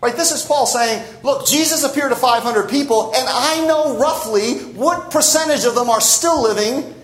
Right? 0.00 0.16
This 0.16 0.32
is 0.32 0.44
Paul 0.44 0.66
saying, 0.66 1.04
look, 1.22 1.46
Jesus 1.46 1.82
appeared 1.84 2.10
to 2.10 2.16
500 2.16 2.68
people, 2.68 3.12
and 3.14 3.26
I 3.28 3.64
know 3.66 3.98
roughly 3.98 4.54
what 4.74 5.10
percentage 5.10 5.64
of 5.64 5.74
them 5.74 5.90
are 5.90 6.00
still 6.00 6.42
living, 6.42 6.94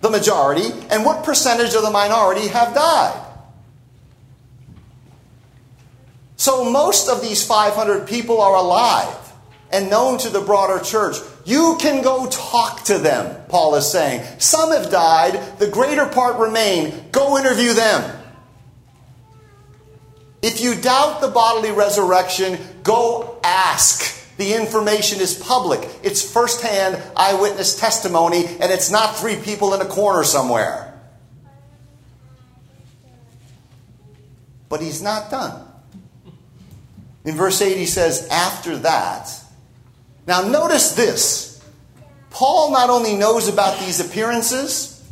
the 0.00 0.10
majority, 0.10 0.70
and 0.90 1.04
what 1.04 1.24
percentage 1.24 1.74
of 1.74 1.82
the 1.82 1.90
minority 1.90 2.48
have 2.48 2.74
died. 2.74 3.25
So 6.36 6.70
most 6.70 7.08
of 7.08 7.22
these 7.22 7.44
500 7.44 8.06
people 8.06 8.40
are 8.40 8.54
alive 8.54 9.32
and 9.72 9.90
known 9.90 10.18
to 10.18 10.28
the 10.28 10.40
broader 10.40 10.82
church. 10.82 11.16
You 11.44 11.76
can 11.80 12.02
go 12.02 12.28
talk 12.30 12.84
to 12.84 12.98
them, 12.98 13.44
Paul 13.48 13.74
is 13.76 13.90
saying. 13.90 14.24
Some 14.38 14.72
have 14.72 14.90
died, 14.90 15.58
the 15.58 15.68
greater 15.68 16.06
part 16.06 16.38
remain. 16.38 17.10
Go 17.10 17.38
interview 17.38 17.72
them. 17.72 18.22
If 20.42 20.60
you 20.60 20.74
doubt 20.74 21.20
the 21.20 21.28
bodily 21.28 21.72
resurrection, 21.72 22.58
go 22.82 23.38
ask. 23.42 24.14
The 24.36 24.54
information 24.54 25.20
is 25.20 25.34
public. 25.34 25.88
It's 26.02 26.30
firsthand 26.30 27.02
eyewitness 27.16 27.80
testimony, 27.80 28.44
and 28.46 28.70
it's 28.70 28.90
not 28.90 29.16
three 29.16 29.36
people 29.36 29.72
in 29.72 29.80
a 29.80 29.86
corner 29.86 30.24
somewhere. 30.24 30.94
But 34.68 34.82
he's 34.82 35.00
not 35.00 35.30
done. 35.30 35.65
In 37.26 37.34
verse 37.34 37.60
8, 37.60 37.76
he 37.76 37.86
says, 37.86 38.28
After 38.30 38.78
that. 38.78 39.28
Now, 40.26 40.42
notice 40.42 40.92
this. 40.92 41.62
Paul 42.30 42.70
not 42.70 42.88
only 42.88 43.14
knows 43.14 43.48
about 43.48 43.80
these 43.80 44.00
appearances, 44.00 45.04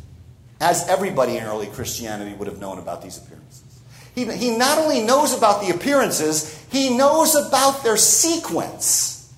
as 0.60 0.88
everybody 0.88 1.36
in 1.36 1.44
early 1.44 1.66
Christianity 1.66 2.34
would 2.34 2.48
have 2.48 2.58
known 2.58 2.78
about 2.78 3.02
these 3.02 3.18
appearances. 3.18 3.80
He, 4.14 4.24
he 4.36 4.56
not 4.56 4.78
only 4.78 5.02
knows 5.02 5.36
about 5.36 5.60
the 5.60 5.74
appearances, 5.74 6.64
he 6.70 6.96
knows 6.96 7.34
about 7.34 7.82
their 7.82 7.96
sequence. 7.96 9.32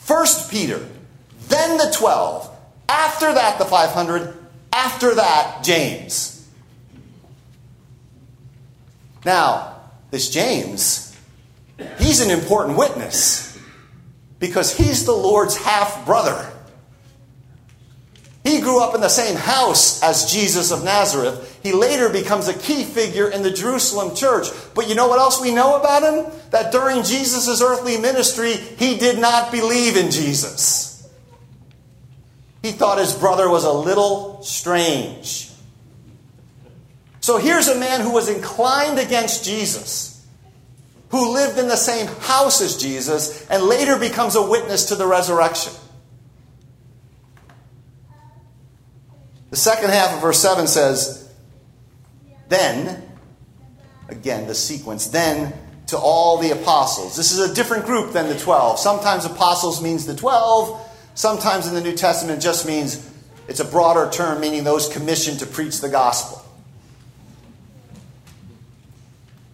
First 0.00 0.50
Peter, 0.50 0.86
then 1.48 1.78
the 1.78 1.92
12, 1.96 2.56
after 2.88 3.32
that 3.32 3.58
the 3.58 3.64
500, 3.64 4.36
after 4.72 5.14
that 5.14 5.62
James. 5.62 6.48
Now, 9.24 9.80
this 10.10 10.30
James, 10.30 11.07
he's 11.98 12.20
an 12.20 12.30
important 12.30 12.76
witness 12.76 13.58
because 14.38 14.76
he's 14.76 15.04
the 15.04 15.12
Lord's 15.12 15.56
half 15.56 16.04
brother. 16.06 16.52
He 18.44 18.60
grew 18.60 18.82
up 18.82 18.94
in 18.94 19.00
the 19.00 19.08
same 19.08 19.36
house 19.36 20.02
as 20.02 20.32
Jesus 20.32 20.70
of 20.70 20.82
Nazareth. 20.82 21.60
He 21.62 21.72
later 21.72 22.08
becomes 22.08 22.48
a 22.48 22.54
key 22.54 22.84
figure 22.84 23.28
in 23.28 23.42
the 23.42 23.50
Jerusalem 23.50 24.16
church. 24.16 24.46
But 24.74 24.88
you 24.88 24.94
know 24.94 25.06
what 25.06 25.18
else 25.18 25.40
we 25.40 25.54
know 25.54 25.78
about 25.78 26.02
him? 26.02 26.32
That 26.50 26.72
during 26.72 27.02
Jesus' 27.02 27.60
earthly 27.60 27.98
ministry, 27.98 28.52
he 28.52 28.96
did 28.96 29.18
not 29.18 29.52
believe 29.52 29.96
in 29.96 30.10
Jesus. 30.10 30.88
He 32.62 32.72
thought 32.72 32.98
his 32.98 33.12
brother 33.12 33.50
was 33.50 33.64
a 33.64 33.72
little 33.72 34.42
strange. 34.42 35.50
So 37.20 37.36
here's 37.36 37.68
a 37.68 37.78
man 37.78 38.00
who 38.00 38.12
was 38.12 38.30
inclined 38.30 38.98
against 38.98 39.44
Jesus, 39.44 40.17
who 41.10 41.32
lived 41.32 41.58
in 41.58 41.68
the 41.68 41.76
same 41.76 42.06
house 42.06 42.60
as 42.60 42.76
Jesus, 42.76 43.46
and 43.48 43.62
later 43.62 43.98
becomes 43.98 44.34
a 44.34 44.42
witness 44.42 44.86
to 44.86 44.94
the 44.94 45.06
resurrection. 45.06 45.72
The 49.50 49.56
second 49.56 49.90
half 49.90 50.14
of 50.14 50.20
verse 50.20 50.38
7 50.40 50.66
says, 50.66 51.32
Then, 52.48 53.02
again, 54.08 54.46
the 54.46 54.54
sequence, 54.54 55.06
then 55.06 55.54
to 55.86 55.96
all 55.96 56.36
the 56.36 56.50
apostles. 56.50 57.16
This 57.16 57.32
is 57.32 57.38
a 57.38 57.54
different 57.54 57.86
group 57.86 58.12
than 58.12 58.28
the 58.28 58.38
12. 58.38 58.78
Sometimes 58.78 59.24
apostles 59.24 59.82
means 59.82 60.04
the 60.04 60.14
12, 60.14 60.78
sometimes 61.14 61.66
in 61.66 61.74
the 61.74 61.80
New 61.80 61.96
Testament 61.96 62.38
it 62.38 62.42
just 62.42 62.66
means 62.66 63.10
it's 63.48 63.60
a 63.60 63.64
broader 63.64 64.10
term, 64.10 64.40
meaning 64.40 64.64
those 64.64 64.88
commissioned 64.88 65.38
to 65.38 65.46
preach 65.46 65.80
the 65.80 65.88
gospel. 65.88 66.44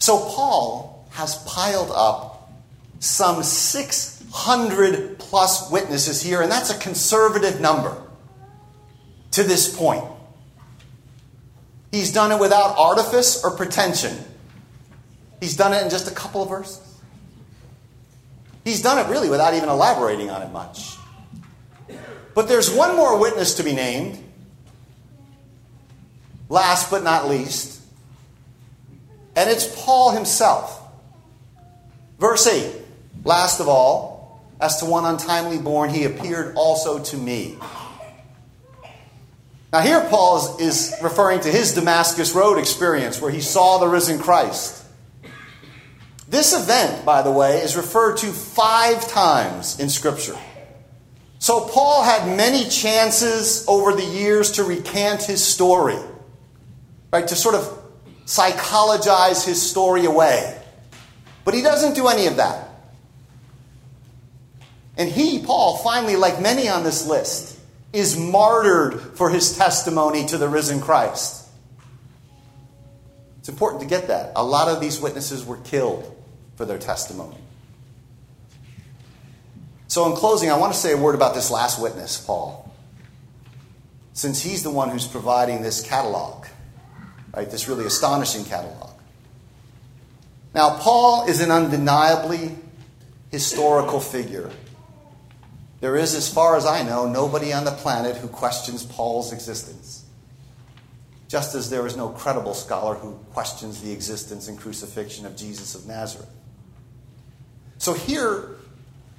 So 0.01 0.19
Paul 0.19 0.94
has 1.15 1.37
piled 1.45 1.93
up 1.95 2.51
some 2.99 3.45
600 3.45 5.17
plus 5.21 5.71
witnesses 5.71 6.21
here, 6.21 6.43
and 6.43 6.51
that's 6.51 6.71
a 6.71 6.79
conservative 6.79 7.61
number 7.61 7.97
to 9.31 9.45
this 9.45 9.77
point. 9.77 10.05
He's 11.93 12.13
done 12.13 12.33
it 12.33 12.41
without 12.41 12.77
artifice 12.77 13.45
or 13.45 13.53
pretension. 13.53 14.17
He's 15.39 15.57
done 15.57 15.73
it 15.73 15.85
in 15.85 15.91
just 15.91 16.11
a 16.11 16.15
couple 16.15 16.43
of 16.43 16.49
verses. 16.49 16.81
He's 18.65 18.83
done 18.83 18.99
it 18.99 19.09
really 19.09 19.31
without 19.31 19.55
even 19.55 19.69
elaborating 19.69 20.31
on 20.31 20.43
it 20.43 20.51
much. 20.51 20.97
But 22.35 22.49
there's 22.49 22.73
one 22.73 22.97
more 22.97 23.21
witness 23.21 23.55
to 23.55 23.63
be 23.63 23.73
named. 23.73 24.19
Last 26.49 26.91
but 26.91 27.05
not 27.05 27.29
least. 27.29 27.81
And 29.37 29.49
it's 29.49 29.73
Paul 29.85 30.11
himself. 30.11 30.84
Verse 32.19 32.47
8 32.47 32.83
Last 33.25 33.61
of 33.61 33.69
all, 33.69 34.43
as 34.61 34.79
to 34.79 34.87
one 34.87 35.05
untimely 35.05 35.59
born, 35.59 35.91
he 35.91 36.05
appeared 36.05 36.55
also 36.57 37.03
to 37.03 37.17
me. 37.17 37.59
Now, 39.73 39.81
here 39.81 40.07
Paul 40.09 40.57
is, 40.59 40.61
is, 40.61 40.95
referring 41.03 41.41
to 41.41 41.51
his 41.51 41.75
Damascus 41.75 42.33
Road 42.33 42.59
experience 42.59 43.21
where 43.21 43.33
he 43.33 43.41
saw 43.41 43.79
the 43.79 43.89
risen 43.89 44.21
Christ. 44.21 44.85
This 46.29 46.55
event, 46.55 47.05
by 47.05 47.23
the 47.23 47.33
way, 47.33 47.59
is 47.59 47.77
referred 47.77 48.19
to 48.19 48.27
five 48.29 49.09
times 49.09 49.81
in 49.81 49.89
Scripture. 49.89 50.39
So, 51.41 51.67
Paul 51.67 52.05
had 52.05 52.37
many 52.37 52.69
chances 52.69 53.65
over 53.67 53.93
the 53.93 54.05
years 54.05 54.53
to 54.53 54.65
recant 54.65 55.25
his 55.25 55.45
story, 55.45 55.99
right? 57.13 57.27
To 57.27 57.35
sort 57.35 57.57
of 57.57 57.79
psychologize 58.27 59.45
his 59.45 59.61
story 59.61 60.05
away. 60.05 60.64
But 61.45 61.55
he 61.55 61.63
doesn't 61.63 61.95
do 61.95 62.09
any 62.09 62.27
of 62.27 62.37
that. 62.37 62.69
And 64.97 65.09
he, 65.09 65.41
Paul, 65.45 65.79
finally, 65.79 66.17
like 66.17 66.41
many 66.41 66.69
on 66.69 66.85
this 66.85 67.07
list, 67.07 67.59
is 67.93 68.17
martyred 68.17 69.01
for 69.17 69.31
his 69.31 69.57
testimony 69.57 70.27
to 70.27 70.39
the 70.39 70.49
risen 70.49 70.81
Christ. 70.81 71.49
It's 73.39 73.49
important 73.49 73.83
to 73.83 73.89
get 73.89 74.09
that. 74.09 74.33
A 74.37 74.45
lot 74.45 74.69
of 74.69 74.81
these 74.81 75.01
witnesses 75.01 75.45
were 75.45 75.59
killed 75.59 76.17
for 76.57 76.65
their 76.65 76.79
testimony. 76.79 77.37
So, 79.87 80.11
in 80.11 80.17
closing, 80.17 80.51
I 80.51 80.57
want 80.57 80.73
to 80.73 80.79
say 80.79 80.93
a 80.93 80.97
word 80.97 81.15
about 81.15 81.35
this 81.35 81.51
last 81.51 81.81
witness, 81.81 82.19
Paul. 82.19 82.73
Since 84.13 84.43
he's 84.43 84.63
the 84.63 84.71
one 84.71 84.89
who's 84.89 85.07
providing 85.07 85.63
this 85.63 85.87
catalog, 85.87 86.47
right? 87.35 87.51
This 87.51 87.69
really 87.69 87.85
astonishing 87.85 88.45
catalog. 88.45 88.94
Now, 90.55 90.79
Paul 90.79 91.27
is 91.27 91.41
an 91.41 91.51
undeniably 91.51 92.57
historical 93.31 94.01
figure 94.01 94.51
there 95.85 95.97
is, 95.97 96.15
as 96.15 96.33
far 96.33 96.57
as 96.57 96.65
I 96.65 96.83
know, 96.83 97.07
nobody 97.07 97.53
on 97.53 97.67
the 97.67 97.71
planet 97.71 98.17
who 98.17 98.27
questions 98.27 98.87
Paul's 98.87 99.35
existence. 99.35 100.03
Just 101.29 101.55
as 101.55 101.69
there 101.69 101.87
is 101.87 101.95
no 101.95 102.09
credible 102.09 102.55
scholar 102.55 102.95
who 102.95 103.13
questions 103.35 103.83
the 103.83 103.93
existence 103.93 104.49
and 104.49 104.59
crucifixion 104.59 105.27
of 105.27 105.37
Jesus 105.37 105.75
of 105.75 105.87
Nazareth. 105.87 106.31
So 107.77 107.93
here 107.93 108.57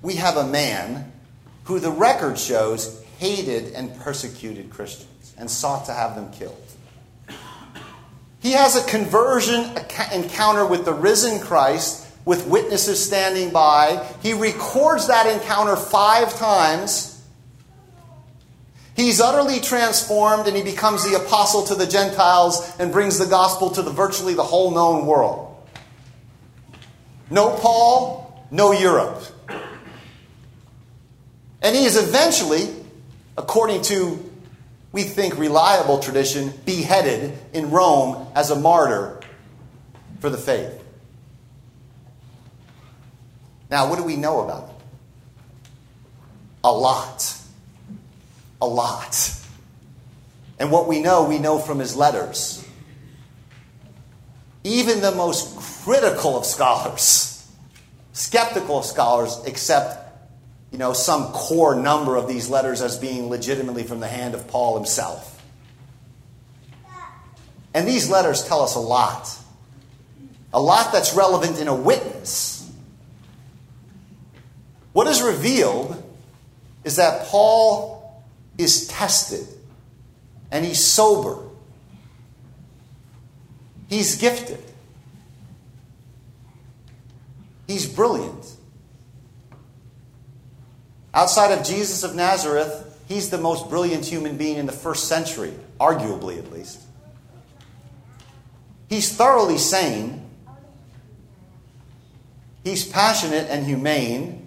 we 0.02 0.15
have 0.15 0.38
a 0.38 0.48
man 0.48 1.12
who 1.65 1.80
the 1.80 1.91
record 1.91 2.39
shows 2.39 3.00
hated 3.19 3.74
and 3.74 3.95
persecuted 4.00 4.71
Christians 4.71 5.36
and 5.38 5.48
sought 5.48 5.86
to 5.86 5.93
have 5.93 6.15
them 6.15 6.32
killed. 6.32 6.71
He 8.45 8.51
has 8.51 8.75
a 8.75 8.88
conversion 8.88 9.71
encounter 10.13 10.67
with 10.67 10.86
the 10.86 10.93
risen 10.93 11.39
Christ 11.39 12.08
with 12.25 12.45
witnesses 12.45 13.03
standing 13.03 13.49
by. 13.49 14.08
He 14.21 14.34
records 14.34 15.08
that 15.08 15.25
encounter 15.25 15.75
five 15.75 16.38
times. 16.38 17.23
He's 18.95 19.19
utterly 19.19 19.62
transformed 19.62 20.45
and 20.45 20.55
he 20.55 20.62
becomes 20.62 21.03
the 21.10 21.15
apostle 21.15 21.63
to 21.63 21.73
the 21.73 21.88
Gentiles 21.88 22.71
and 22.77 22.91
brings 22.91 23.17
the 23.17 23.25
gospel 23.25 23.71
to 23.71 23.81
the 23.81 23.89
virtually 23.89 24.36
the 24.36 24.43
whole 24.43 24.69
known 24.69 25.08
world. 25.08 25.58
No 27.31 27.49
Paul, 27.49 28.45
no 28.51 28.73
Europe. 28.73 29.23
And 31.63 31.75
he 31.75 31.86
is 31.86 31.97
eventually, 31.97 32.75
according 33.39 33.81
to 33.86 34.23
we 34.95 35.03
think 35.03 35.38
reliable 35.38 35.99
tradition, 35.99 36.53
beheaded 36.63 37.38
in 37.51 37.69
Rome 37.69 38.29
as 38.34 38.49
a 38.49 38.55
martyr 38.55 39.19
for 40.21 40.29
the 40.29 40.38
faith. 40.38 40.81
Now, 43.69 43.89
what 43.89 43.97
do 43.97 44.05
we 44.05 44.15
know 44.15 44.39
about 44.39 44.69
him? 44.69 44.75
A 46.63 46.71
lot. 46.71 47.36
A 48.62 48.65
lot. 48.65 49.38
And 50.60 50.71
what 50.71 50.88
we 50.88 51.01
know, 51.01 51.27
we 51.27 51.39
know 51.39 51.60
from 51.60 51.79
his 51.79 51.97
letters. 51.97 52.65
Even 54.63 55.01
the 55.01 55.12
most 55.12 55.58
critical 55.84 56.38
of 56.38 56.45
scholars, 56.45 57.45
skeptical 58.13 58.79
of 58.79 58.86
scholars, 58.86 59.41
accept 59.45 60.04
you 60.75 60.79
know, 60.79 60.91
some 60.91 61.31
core 61.31 61.73
number 61.73 62.17
of 62.17 62.27
these 62.27 62.49
letters 62.49 62.81
as 62.81 62.97
being 62.97 63.29
legitimately 63.29 63.83
from 63.83 64.01
the 64.01 64.09
hand 64.09 64.33
of 64.33 64.45
Paul 64.49 64.75
himself. 64.75 65.41
And 67.73 67.88
these 67.88 68.09
letters 68.09 68.45
tell 68.45 68.59
us 68.59 68.75
a 68.75 68.79
lot. 68.81 69.29
A 70.53 70.59
lot 70.59 70.91
that's 70.91 71.13
relevant 71.13 71.61
in 71.61 71.69
a 71.69 71.75
witness 71.75 72.55
what 74.91 75.07
is 75.07 75.21
revealed 75.21 76.01
is 76.83 76.95
that 76.95 77.27
Paul 77.27 78.23
is 78.57 78.88
tested 78.88 79.45
and 80.51 80.65
he's 80.65 80.81
sober. 80.81 81.41
He's 83.89 84.15
gifted. 84.15 84.63
He's 87.67 87.85
brilliant. 87.85 88.54
Outside 91.15 91.58
of 91.58 91.65
Jesus 91.65 92.04
of 92.04 92.13
Nazareth, 92.13 92.99
he's 93.08 93.30
the 93.30 93.38
most 93.38 93.69
brilliant 93.69 94.06
human 94.06 94.36
being 94.36 94.58
in 94.58 94.65
the 94.65 94.73
first 94.73 95.08
century, 95.08 95.54
arguably 95.80 96.38
at 96.38 96.51
least. 96.51 96.82
He's 98.89 99.15
thoroughly 99.15 99.58
sane. 99.58 100.30
He's 102.65 102.86
passionate 102.86 103.47
and 103.49 103.65
humane. 103.65 104.45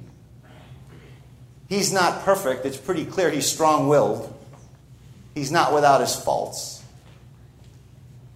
He's 1.71 1.91
not 1.91 2.23
perfect. 2.23 2.67
It's 2.67 2.77
pretty 2.77 3.07
clear 3.07 3.31
he's 3.31 3.51
strong 3.51 3.89
willed. 3.89 4.35
He's 5.35 5.51
not 5.51 5.73
without 5.73 6.03
his 6.03 6.15
faults. 6.15 6.83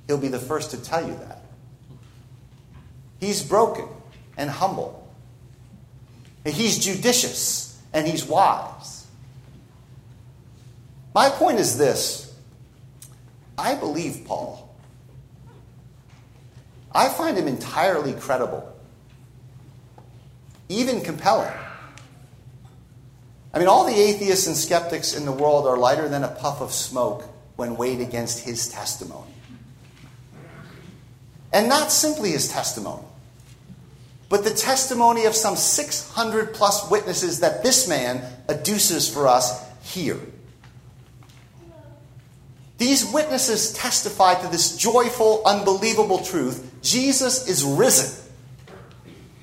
He'll 0.07 0.17
be 0.17 0.29
the 0.29 0.39
first 0.39 0.71
to 0.71 0.83
tell 0.83 1.07
you 1.07 1.15
that. 1.17 1.43
He's 3.21 3.43
broken 3.43 3.89
and 4.39 4.49
humble. 4.49 5.07
He's 6.47 6.79
judicious 6.79 7.72
and 7.93 8.07
he's 8.07 8.25
wise. 8.25 9.07
My 11.15 11.29
point 11.29 11.59
is 11.59 11.79
this 11.79 12.35
I 13.57 13.75
believe 13.75 14.25
Paul. 14.25 14.75
I 16.95 17.09
find 17.09 17.37
him 17.37 17.49
entirely 17.49 18.13
credible, 18.13 18.71
even 20.69 21.01
compelling. 21.01 21.53
I 23.55 23.59
mean, 23.59 23.69
all 23.69 23.85
the 23.85 23.95
atheists 23.95 24.47
and 24.47 24.57
skeptics 24.57 25.15
in 25.15 25.25
the 25.25 25.33
world 25.33 25.67
are 25.67 25.77
lighter 25.77 26.09
than 26.09 26.25
a 26.25 26.29
puff 26.29 26.61
of 26.61 26.73
smoke 26.73 27.25
when 27.57 27.77
weighed 27.77 28.01
against 28.01 28.41
his 28.41 28.69
testimony. 28.69 29.31
And 31.53 31.69
not 31.69 31.93
simply 31.93 32.31
his 32.31 32.49
testimony, 32.49 33.05
but 34.33 34.45
the 34.45 34.55
testimony 34.55 35.27
of 35.27 35.35
some 35.35 35.57
600 35.57 36.55
plus 36.55 36.91
witnesses 36.91 37.41
that 37.41 37.63
this 37.63 37.87
man 37.87 38.23
adduces 38.49 39.13
for 39.13 39.29
us 39.29 39.63
here. 39.83 40.19
These 42.79 43.13
witnesses 43.13 43.75
testify 43.75 44.37
to 44.37 44.49
this 44.49 44.79
joyful, 44.79 45.43
unbelievable 45.45 46.25
truth 46.25 46.81
Jesus 46.81 47.47
is 47.47 47.63
risen. 47.63 48.25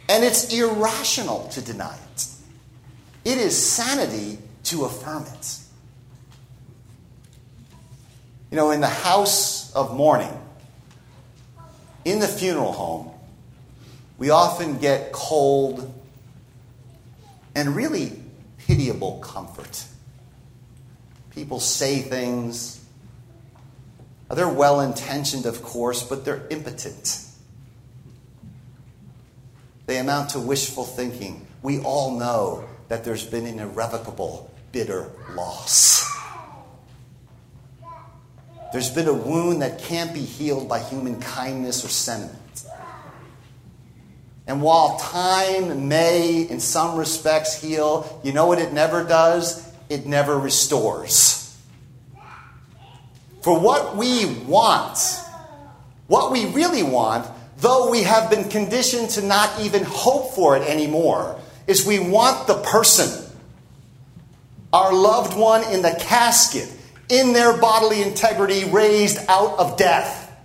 And 0.10 0.23
it's 0.23 0.52
irrational 0.52 1.47
to 1.49 1.62
deny 1.62 1.95
it. 2.15 2.25
It 3.25 3.38
is 3.38 3.56
sanity 3.56 4.39
to 4.63 4.86
affirm 4.86 5.21
it. 5.38 5.58
You 8.49 8.58
know, 8.58 8.71
in 8.71 8.82
the 8.82 8.88
house 8.88 9.71
of 9.75 9.95
mourning, 9.95 10.36
in 12.06 12.17
the 12.17 12.28
funeral 12.28 12.71
home, 12.71 13.12
we 14.19 14.29
often 14.29 14.77
get 14.77 15.13
cold 15.13 15.93
and 17.55 17.75
really 17.75 18.21
pitiable 18.58 19.19
comfort. 19.19 19.86
People 21.32 21.60
say 21.60 21.99
things. 21.99 22.84
They're 24.29 24.47
well 24.47 24.82
intentioned, 24.82 25.45
of 25.45 25.63
course, 25.63 26.03
but 26.03 26.25
they're 26.25 26.45
impotent. 26.49 27.25
They 29.88 29.97
amount 29.97 30.32
to 30.32 30.39
wishful 30.39 30.84
thinking. 30.84 31.47
We 31.63 31.79
all 31.79 32.19
know 32.19 32.69
that 32.89 33.03
there's 33.03 33.25
been 33.25 33.45
an 33.45 33.60
irrevocable, 33.60 34.51
bitter 34.71 35.10
loss. 35.34 36.05
There's 38.71 38.89
been 38.91 39.08
a 39.08 39.13
wound 39.13 39.62
that 39.62 39.79
can't 39.79 40.13
be 40.13 40.19
healed 40.19 40.69
by 40.69 40.79
human 40.79 41.19
kindness 41.21 41.84
or 41.84 41.88
sentiment. 41.88 42.38
And 44.49 44.63
while 44.63 44.97
time 44.97 45.89
may, 45.89 46.41
in 46.41 46.59
some 46.59 46.97
respects, 46.97 47.62
heal, 47.62 48.19
you 48.23 48.33
know 48.33 48.47
what 48.47 48.57
it 48.57 48.73
never 48.73 49.03
does? 49.03 49.63
It 49.89 50.07
never 50.07 50.39
restores. 50.39 51.55
For 53.43 53.59
what 53.59 53.95
we 53.95 54.25
want, 54.47 54.97
what 56.07 56.31
we 56.31 56.47
really 56.47 56.81
want, 56.81 57.27
though 57.57 57.91
we 57.91 58.01
have 58.01 58.31
been 58.31 58.49
conditioned 58.49 59.12
to 59.12 59.21
not 59.21 59.62
even 59.62 59.83
hope 59.83 60.33
for 60.33 60.57
it 60.57 60.67
anymore, 60.67 61.39
is 61.67 61.85
we 61.85 61.99
want 61.99 62.47
the 62.47 62.55
person, 62.55 63.31
our 64.73 64.91
loved 64.91 65.38
one 65.38 65.63
in 65.71 65.83
the 65.83 65.95
casket, 65.99 66.67
in 67.07 67.33
their 67.33 67.55
bodily 67.55 68.01
integrity, 68.01 68.65
raised 68.65 69.19
out 69.29 69.59
of 69.59 69.77
death. 69.77 70.35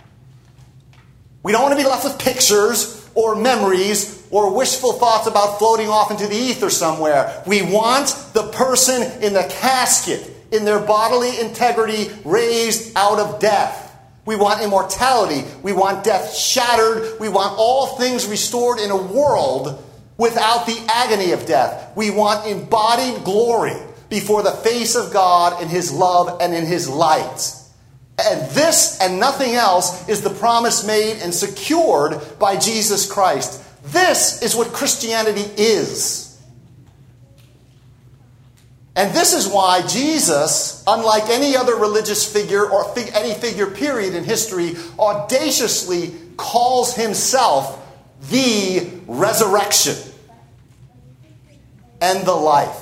We 1.41 1.51
don't 1.51 1.63
want 1.63 1.75
to 1.75 1.83
be 1.83 1.89
left 1.89 2.03
with 2.03 2.19
pictures 2.19 2.94
or 3.15 3.35
memories 3.35 4.27
or 4.29 4.55
wishful 4.55 4.93
thoughts 4.93 5.27
about 5.27 5.57
floating 5.57 5.89
off 5.89 6.11
into 6.11 6.27
the 6.27 6.35
ether 6.35 6.69
somewhere. 6.69 7.41
We 7.47 7.61
want 7.61 8.07
the 8.33 8.51
person 8.51 9.01
in 9.23 9.33
the 9.33 9.47
casket, 9.49 10.31
in 10.51 10.65
their 10.65 10.79
bodily 10.79 11.39
integrity, 11.39 12.11
raised 12.23 12.95
out 12.95 13.19
of 13.19 13.39
death. 13.39 13.81
We 14.25 14.35
want 14.35 14.61
immortality. 14.61 15.43
We 15.61 15.71
want 15.71 16.03
death 16.03 16.35
shattered. 16.35 17.19
We 17.19 17.29
want 17.29 17.55
all 17.57 17.97
things 17.97 18.27
restored 18.27 18.79
in 18.79 18.91
a 18.91 19.01
world 19.01 19.81
without 20.17 20.65
the 20.65 20.83
agony 20.89 21.31
of 21.31 21.45
death. 21.45 21.95
We 21.95 22.09
want 22.09 22.47
embodied 22.47 23.23
glory 23.23 23.75
before 24.09 24.43
the 24.43 24.51
face 24.51 24.95
of 24.95 25.13
God 25.13 25.61
in 25.61 25.69
His 25.69 25.91
love 25.91 26.41
and 26.41 26.53
in 26.53 26.65
His 26.65 26.89
light. 26.89 27.54
And 28.17 28.49
this 28.51 28.99
and 29.01 29.19
nothing 29.19 29.55
else 29.55 30.07
is 30.07 30.21
the 30.21 30.29
promise 30.29 30.85
made 30.85 31.21
and 31.21 31.33
secured 31.33 32.21
by 32.39 32.57
Jesus 32.57 33.11
Christ. 33.11 33.61
This 33.85 34.41
is 34.41 34.55
what 34.55 34.71
Christianity 34.73 35.45
is. 35.57 36.25
And 38.95 39.13
this 39.13 39.33
is 39.33 39.47
why 39.47 39.85
Jesus, 39.85 40.81
unlike 40.87 41.29
any 41.29 41.57
other 41.57 41.75
religious 41.75 42.31
figure 42.31 42.65
or 42.65 42.85
fig- 42.95 43.11
any 43.13 43.33
figure 43.33 43.67
period 43.67 44.15
in 44.15 44.23
history, 44.23 44.75
audaciously 44.97 46.13
calls 46.37 46.95
himself 46.95 47.81
the 48.29 48.89
resurrection 49.07 49.95
and 51.99 52.25
the 52.25 52.33
life. 52.33 52.81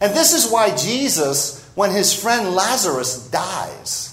And 0.00 0.14
this 0.14 0.32
is 0.32 0.50
why 0.50 0.74
Jesus, 0.74 1.63
when 1.74 1.90
his 1.90 2.14
friend 2.14 2.54
Lazarus 2.54 3.28
dies, 3.28 4.10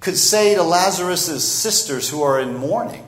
could 0.00 0.16
say 0.16 0.54
to 0.54 0.62
Lazarus' 0.62 1.44
sisters 1.44 2.08
who 2.08 2.22
are 2.22 2.40
in 2.40 2.56
mourning 2.56 3.06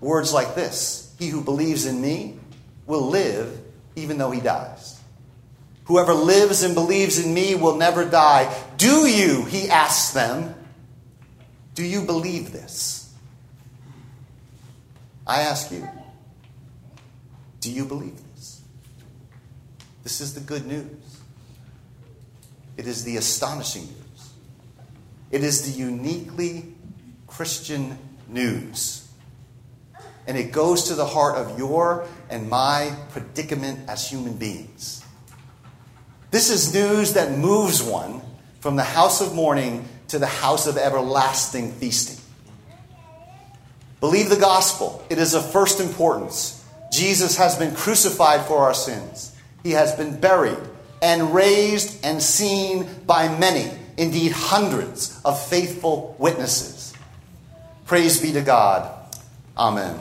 words 0.00 0.32
like 0.32 0.54
this 0.54 1.14
He 1.18 1.28
who 1.28 1.42
believes 1.42 1.86
in 1.86 2.00
me, 2.00 2.38
will 2.86 3.08
live 3.08 3.58
even 3.96 4.18
though 4.18 4.30
he 4.30 4.40
dies. 4.40 5.00
Whoever 5.84 6.14
lives 6.14 6.62
and 6.62 6.74
believes 6.74 7.24
in 7.24 7.32
me 7.32 7.54
will 7.54 7.76
never 7.76 8.04
die. 8.04 8.54
Do 8.76 9.06
you, 9.06 9.44
he 9.44 9.68
asks 9.68 10.12
them, 10.12 10.54
do 11.74 11.84
you 11.84 12.02
believe 12.02 12.52
this? 12.52 13.12
I 15.26 15.42
ask 15.42 15.70
you, 15.70 15.88
do 17.60 17.70
you 17.70 17.84
believe 17.84 18.16
this? 18.34 18.61
This 20.02 20.20
is 20.20 20.34
the 20.34 20.40
good 20.40 20.66
news. 20.66 21.20
It 22.76 22.86
is 22.86 23.04
the 23.04 23.16
astonishing 23.16 23.82
news. 23.84 24.32
It 25.30 25.44
is 25.44 25.72
the 25.72 25.78
uniquely 25.78 26.74
Christian 27.26 27.98
news. 28.28 29.08
And 30.26 30.36
it 30.36 30.52
goes 30.52 30.84
to 30.84 30.94
the 30.94 31.06
heart 31.06 31.36
of 31.36 31.58
your 31.58 32.06
and 32.30 32.48
my 32.48 32.94
predicament 33.10 33.88
as 33.88 34.08
human 34.08 34.34
beings. 34.34 35.02
This 36.30 36.50
is 36.50 36.72
news 36.72 37.14
that 37.14 37.36
moves 37.36 37.82
one 37.82 38.22
from 38.60 38.76
the 38.76 38.84
house 38.84 39.20
of 39.20 39.34
mourning 39.34 39.86
to 40.08 40.18
the 40.18 40.26
house 40.26 40.66
of 40.66 40.76
everlasting 40.76 41.72
feasting. 41.72 42.18
Believe 44.00 44.30
the 44.30 44.36
gospel, 44.36 45.04
it 45.10 45.18
is 45.18 45.34
of 45.34 45.50
first 45.52 45.80
importance. 45.80 46.64
Jesus 46.90 47.36
has 47.36 47.58
been 47.58 47.74
crucified 47.74 48.46
for 48.46 48.58
our 48.58 48.74
sins, 48.74 49.31
he 49.62 49.72
has 49.72 49.94
been 49.94 50.18
buried 50.20 50.58
and 51.00 51.34
raised 51.34 52.04
and 52.04 52.22
seen 52.22 52.88
by 53.06 53.28
many, 53.38 53.70
indeed 53.96 54.32
hundreds 54.32 55.20
of 55.24 55.40
faithful 55.48 56.16
witnesses. 56.18 56.94
Praise 57.86 58.20
be 58.20 58.32
to 58.32 58.40
God. 58.40 58.90
Amen. 59.56 59.98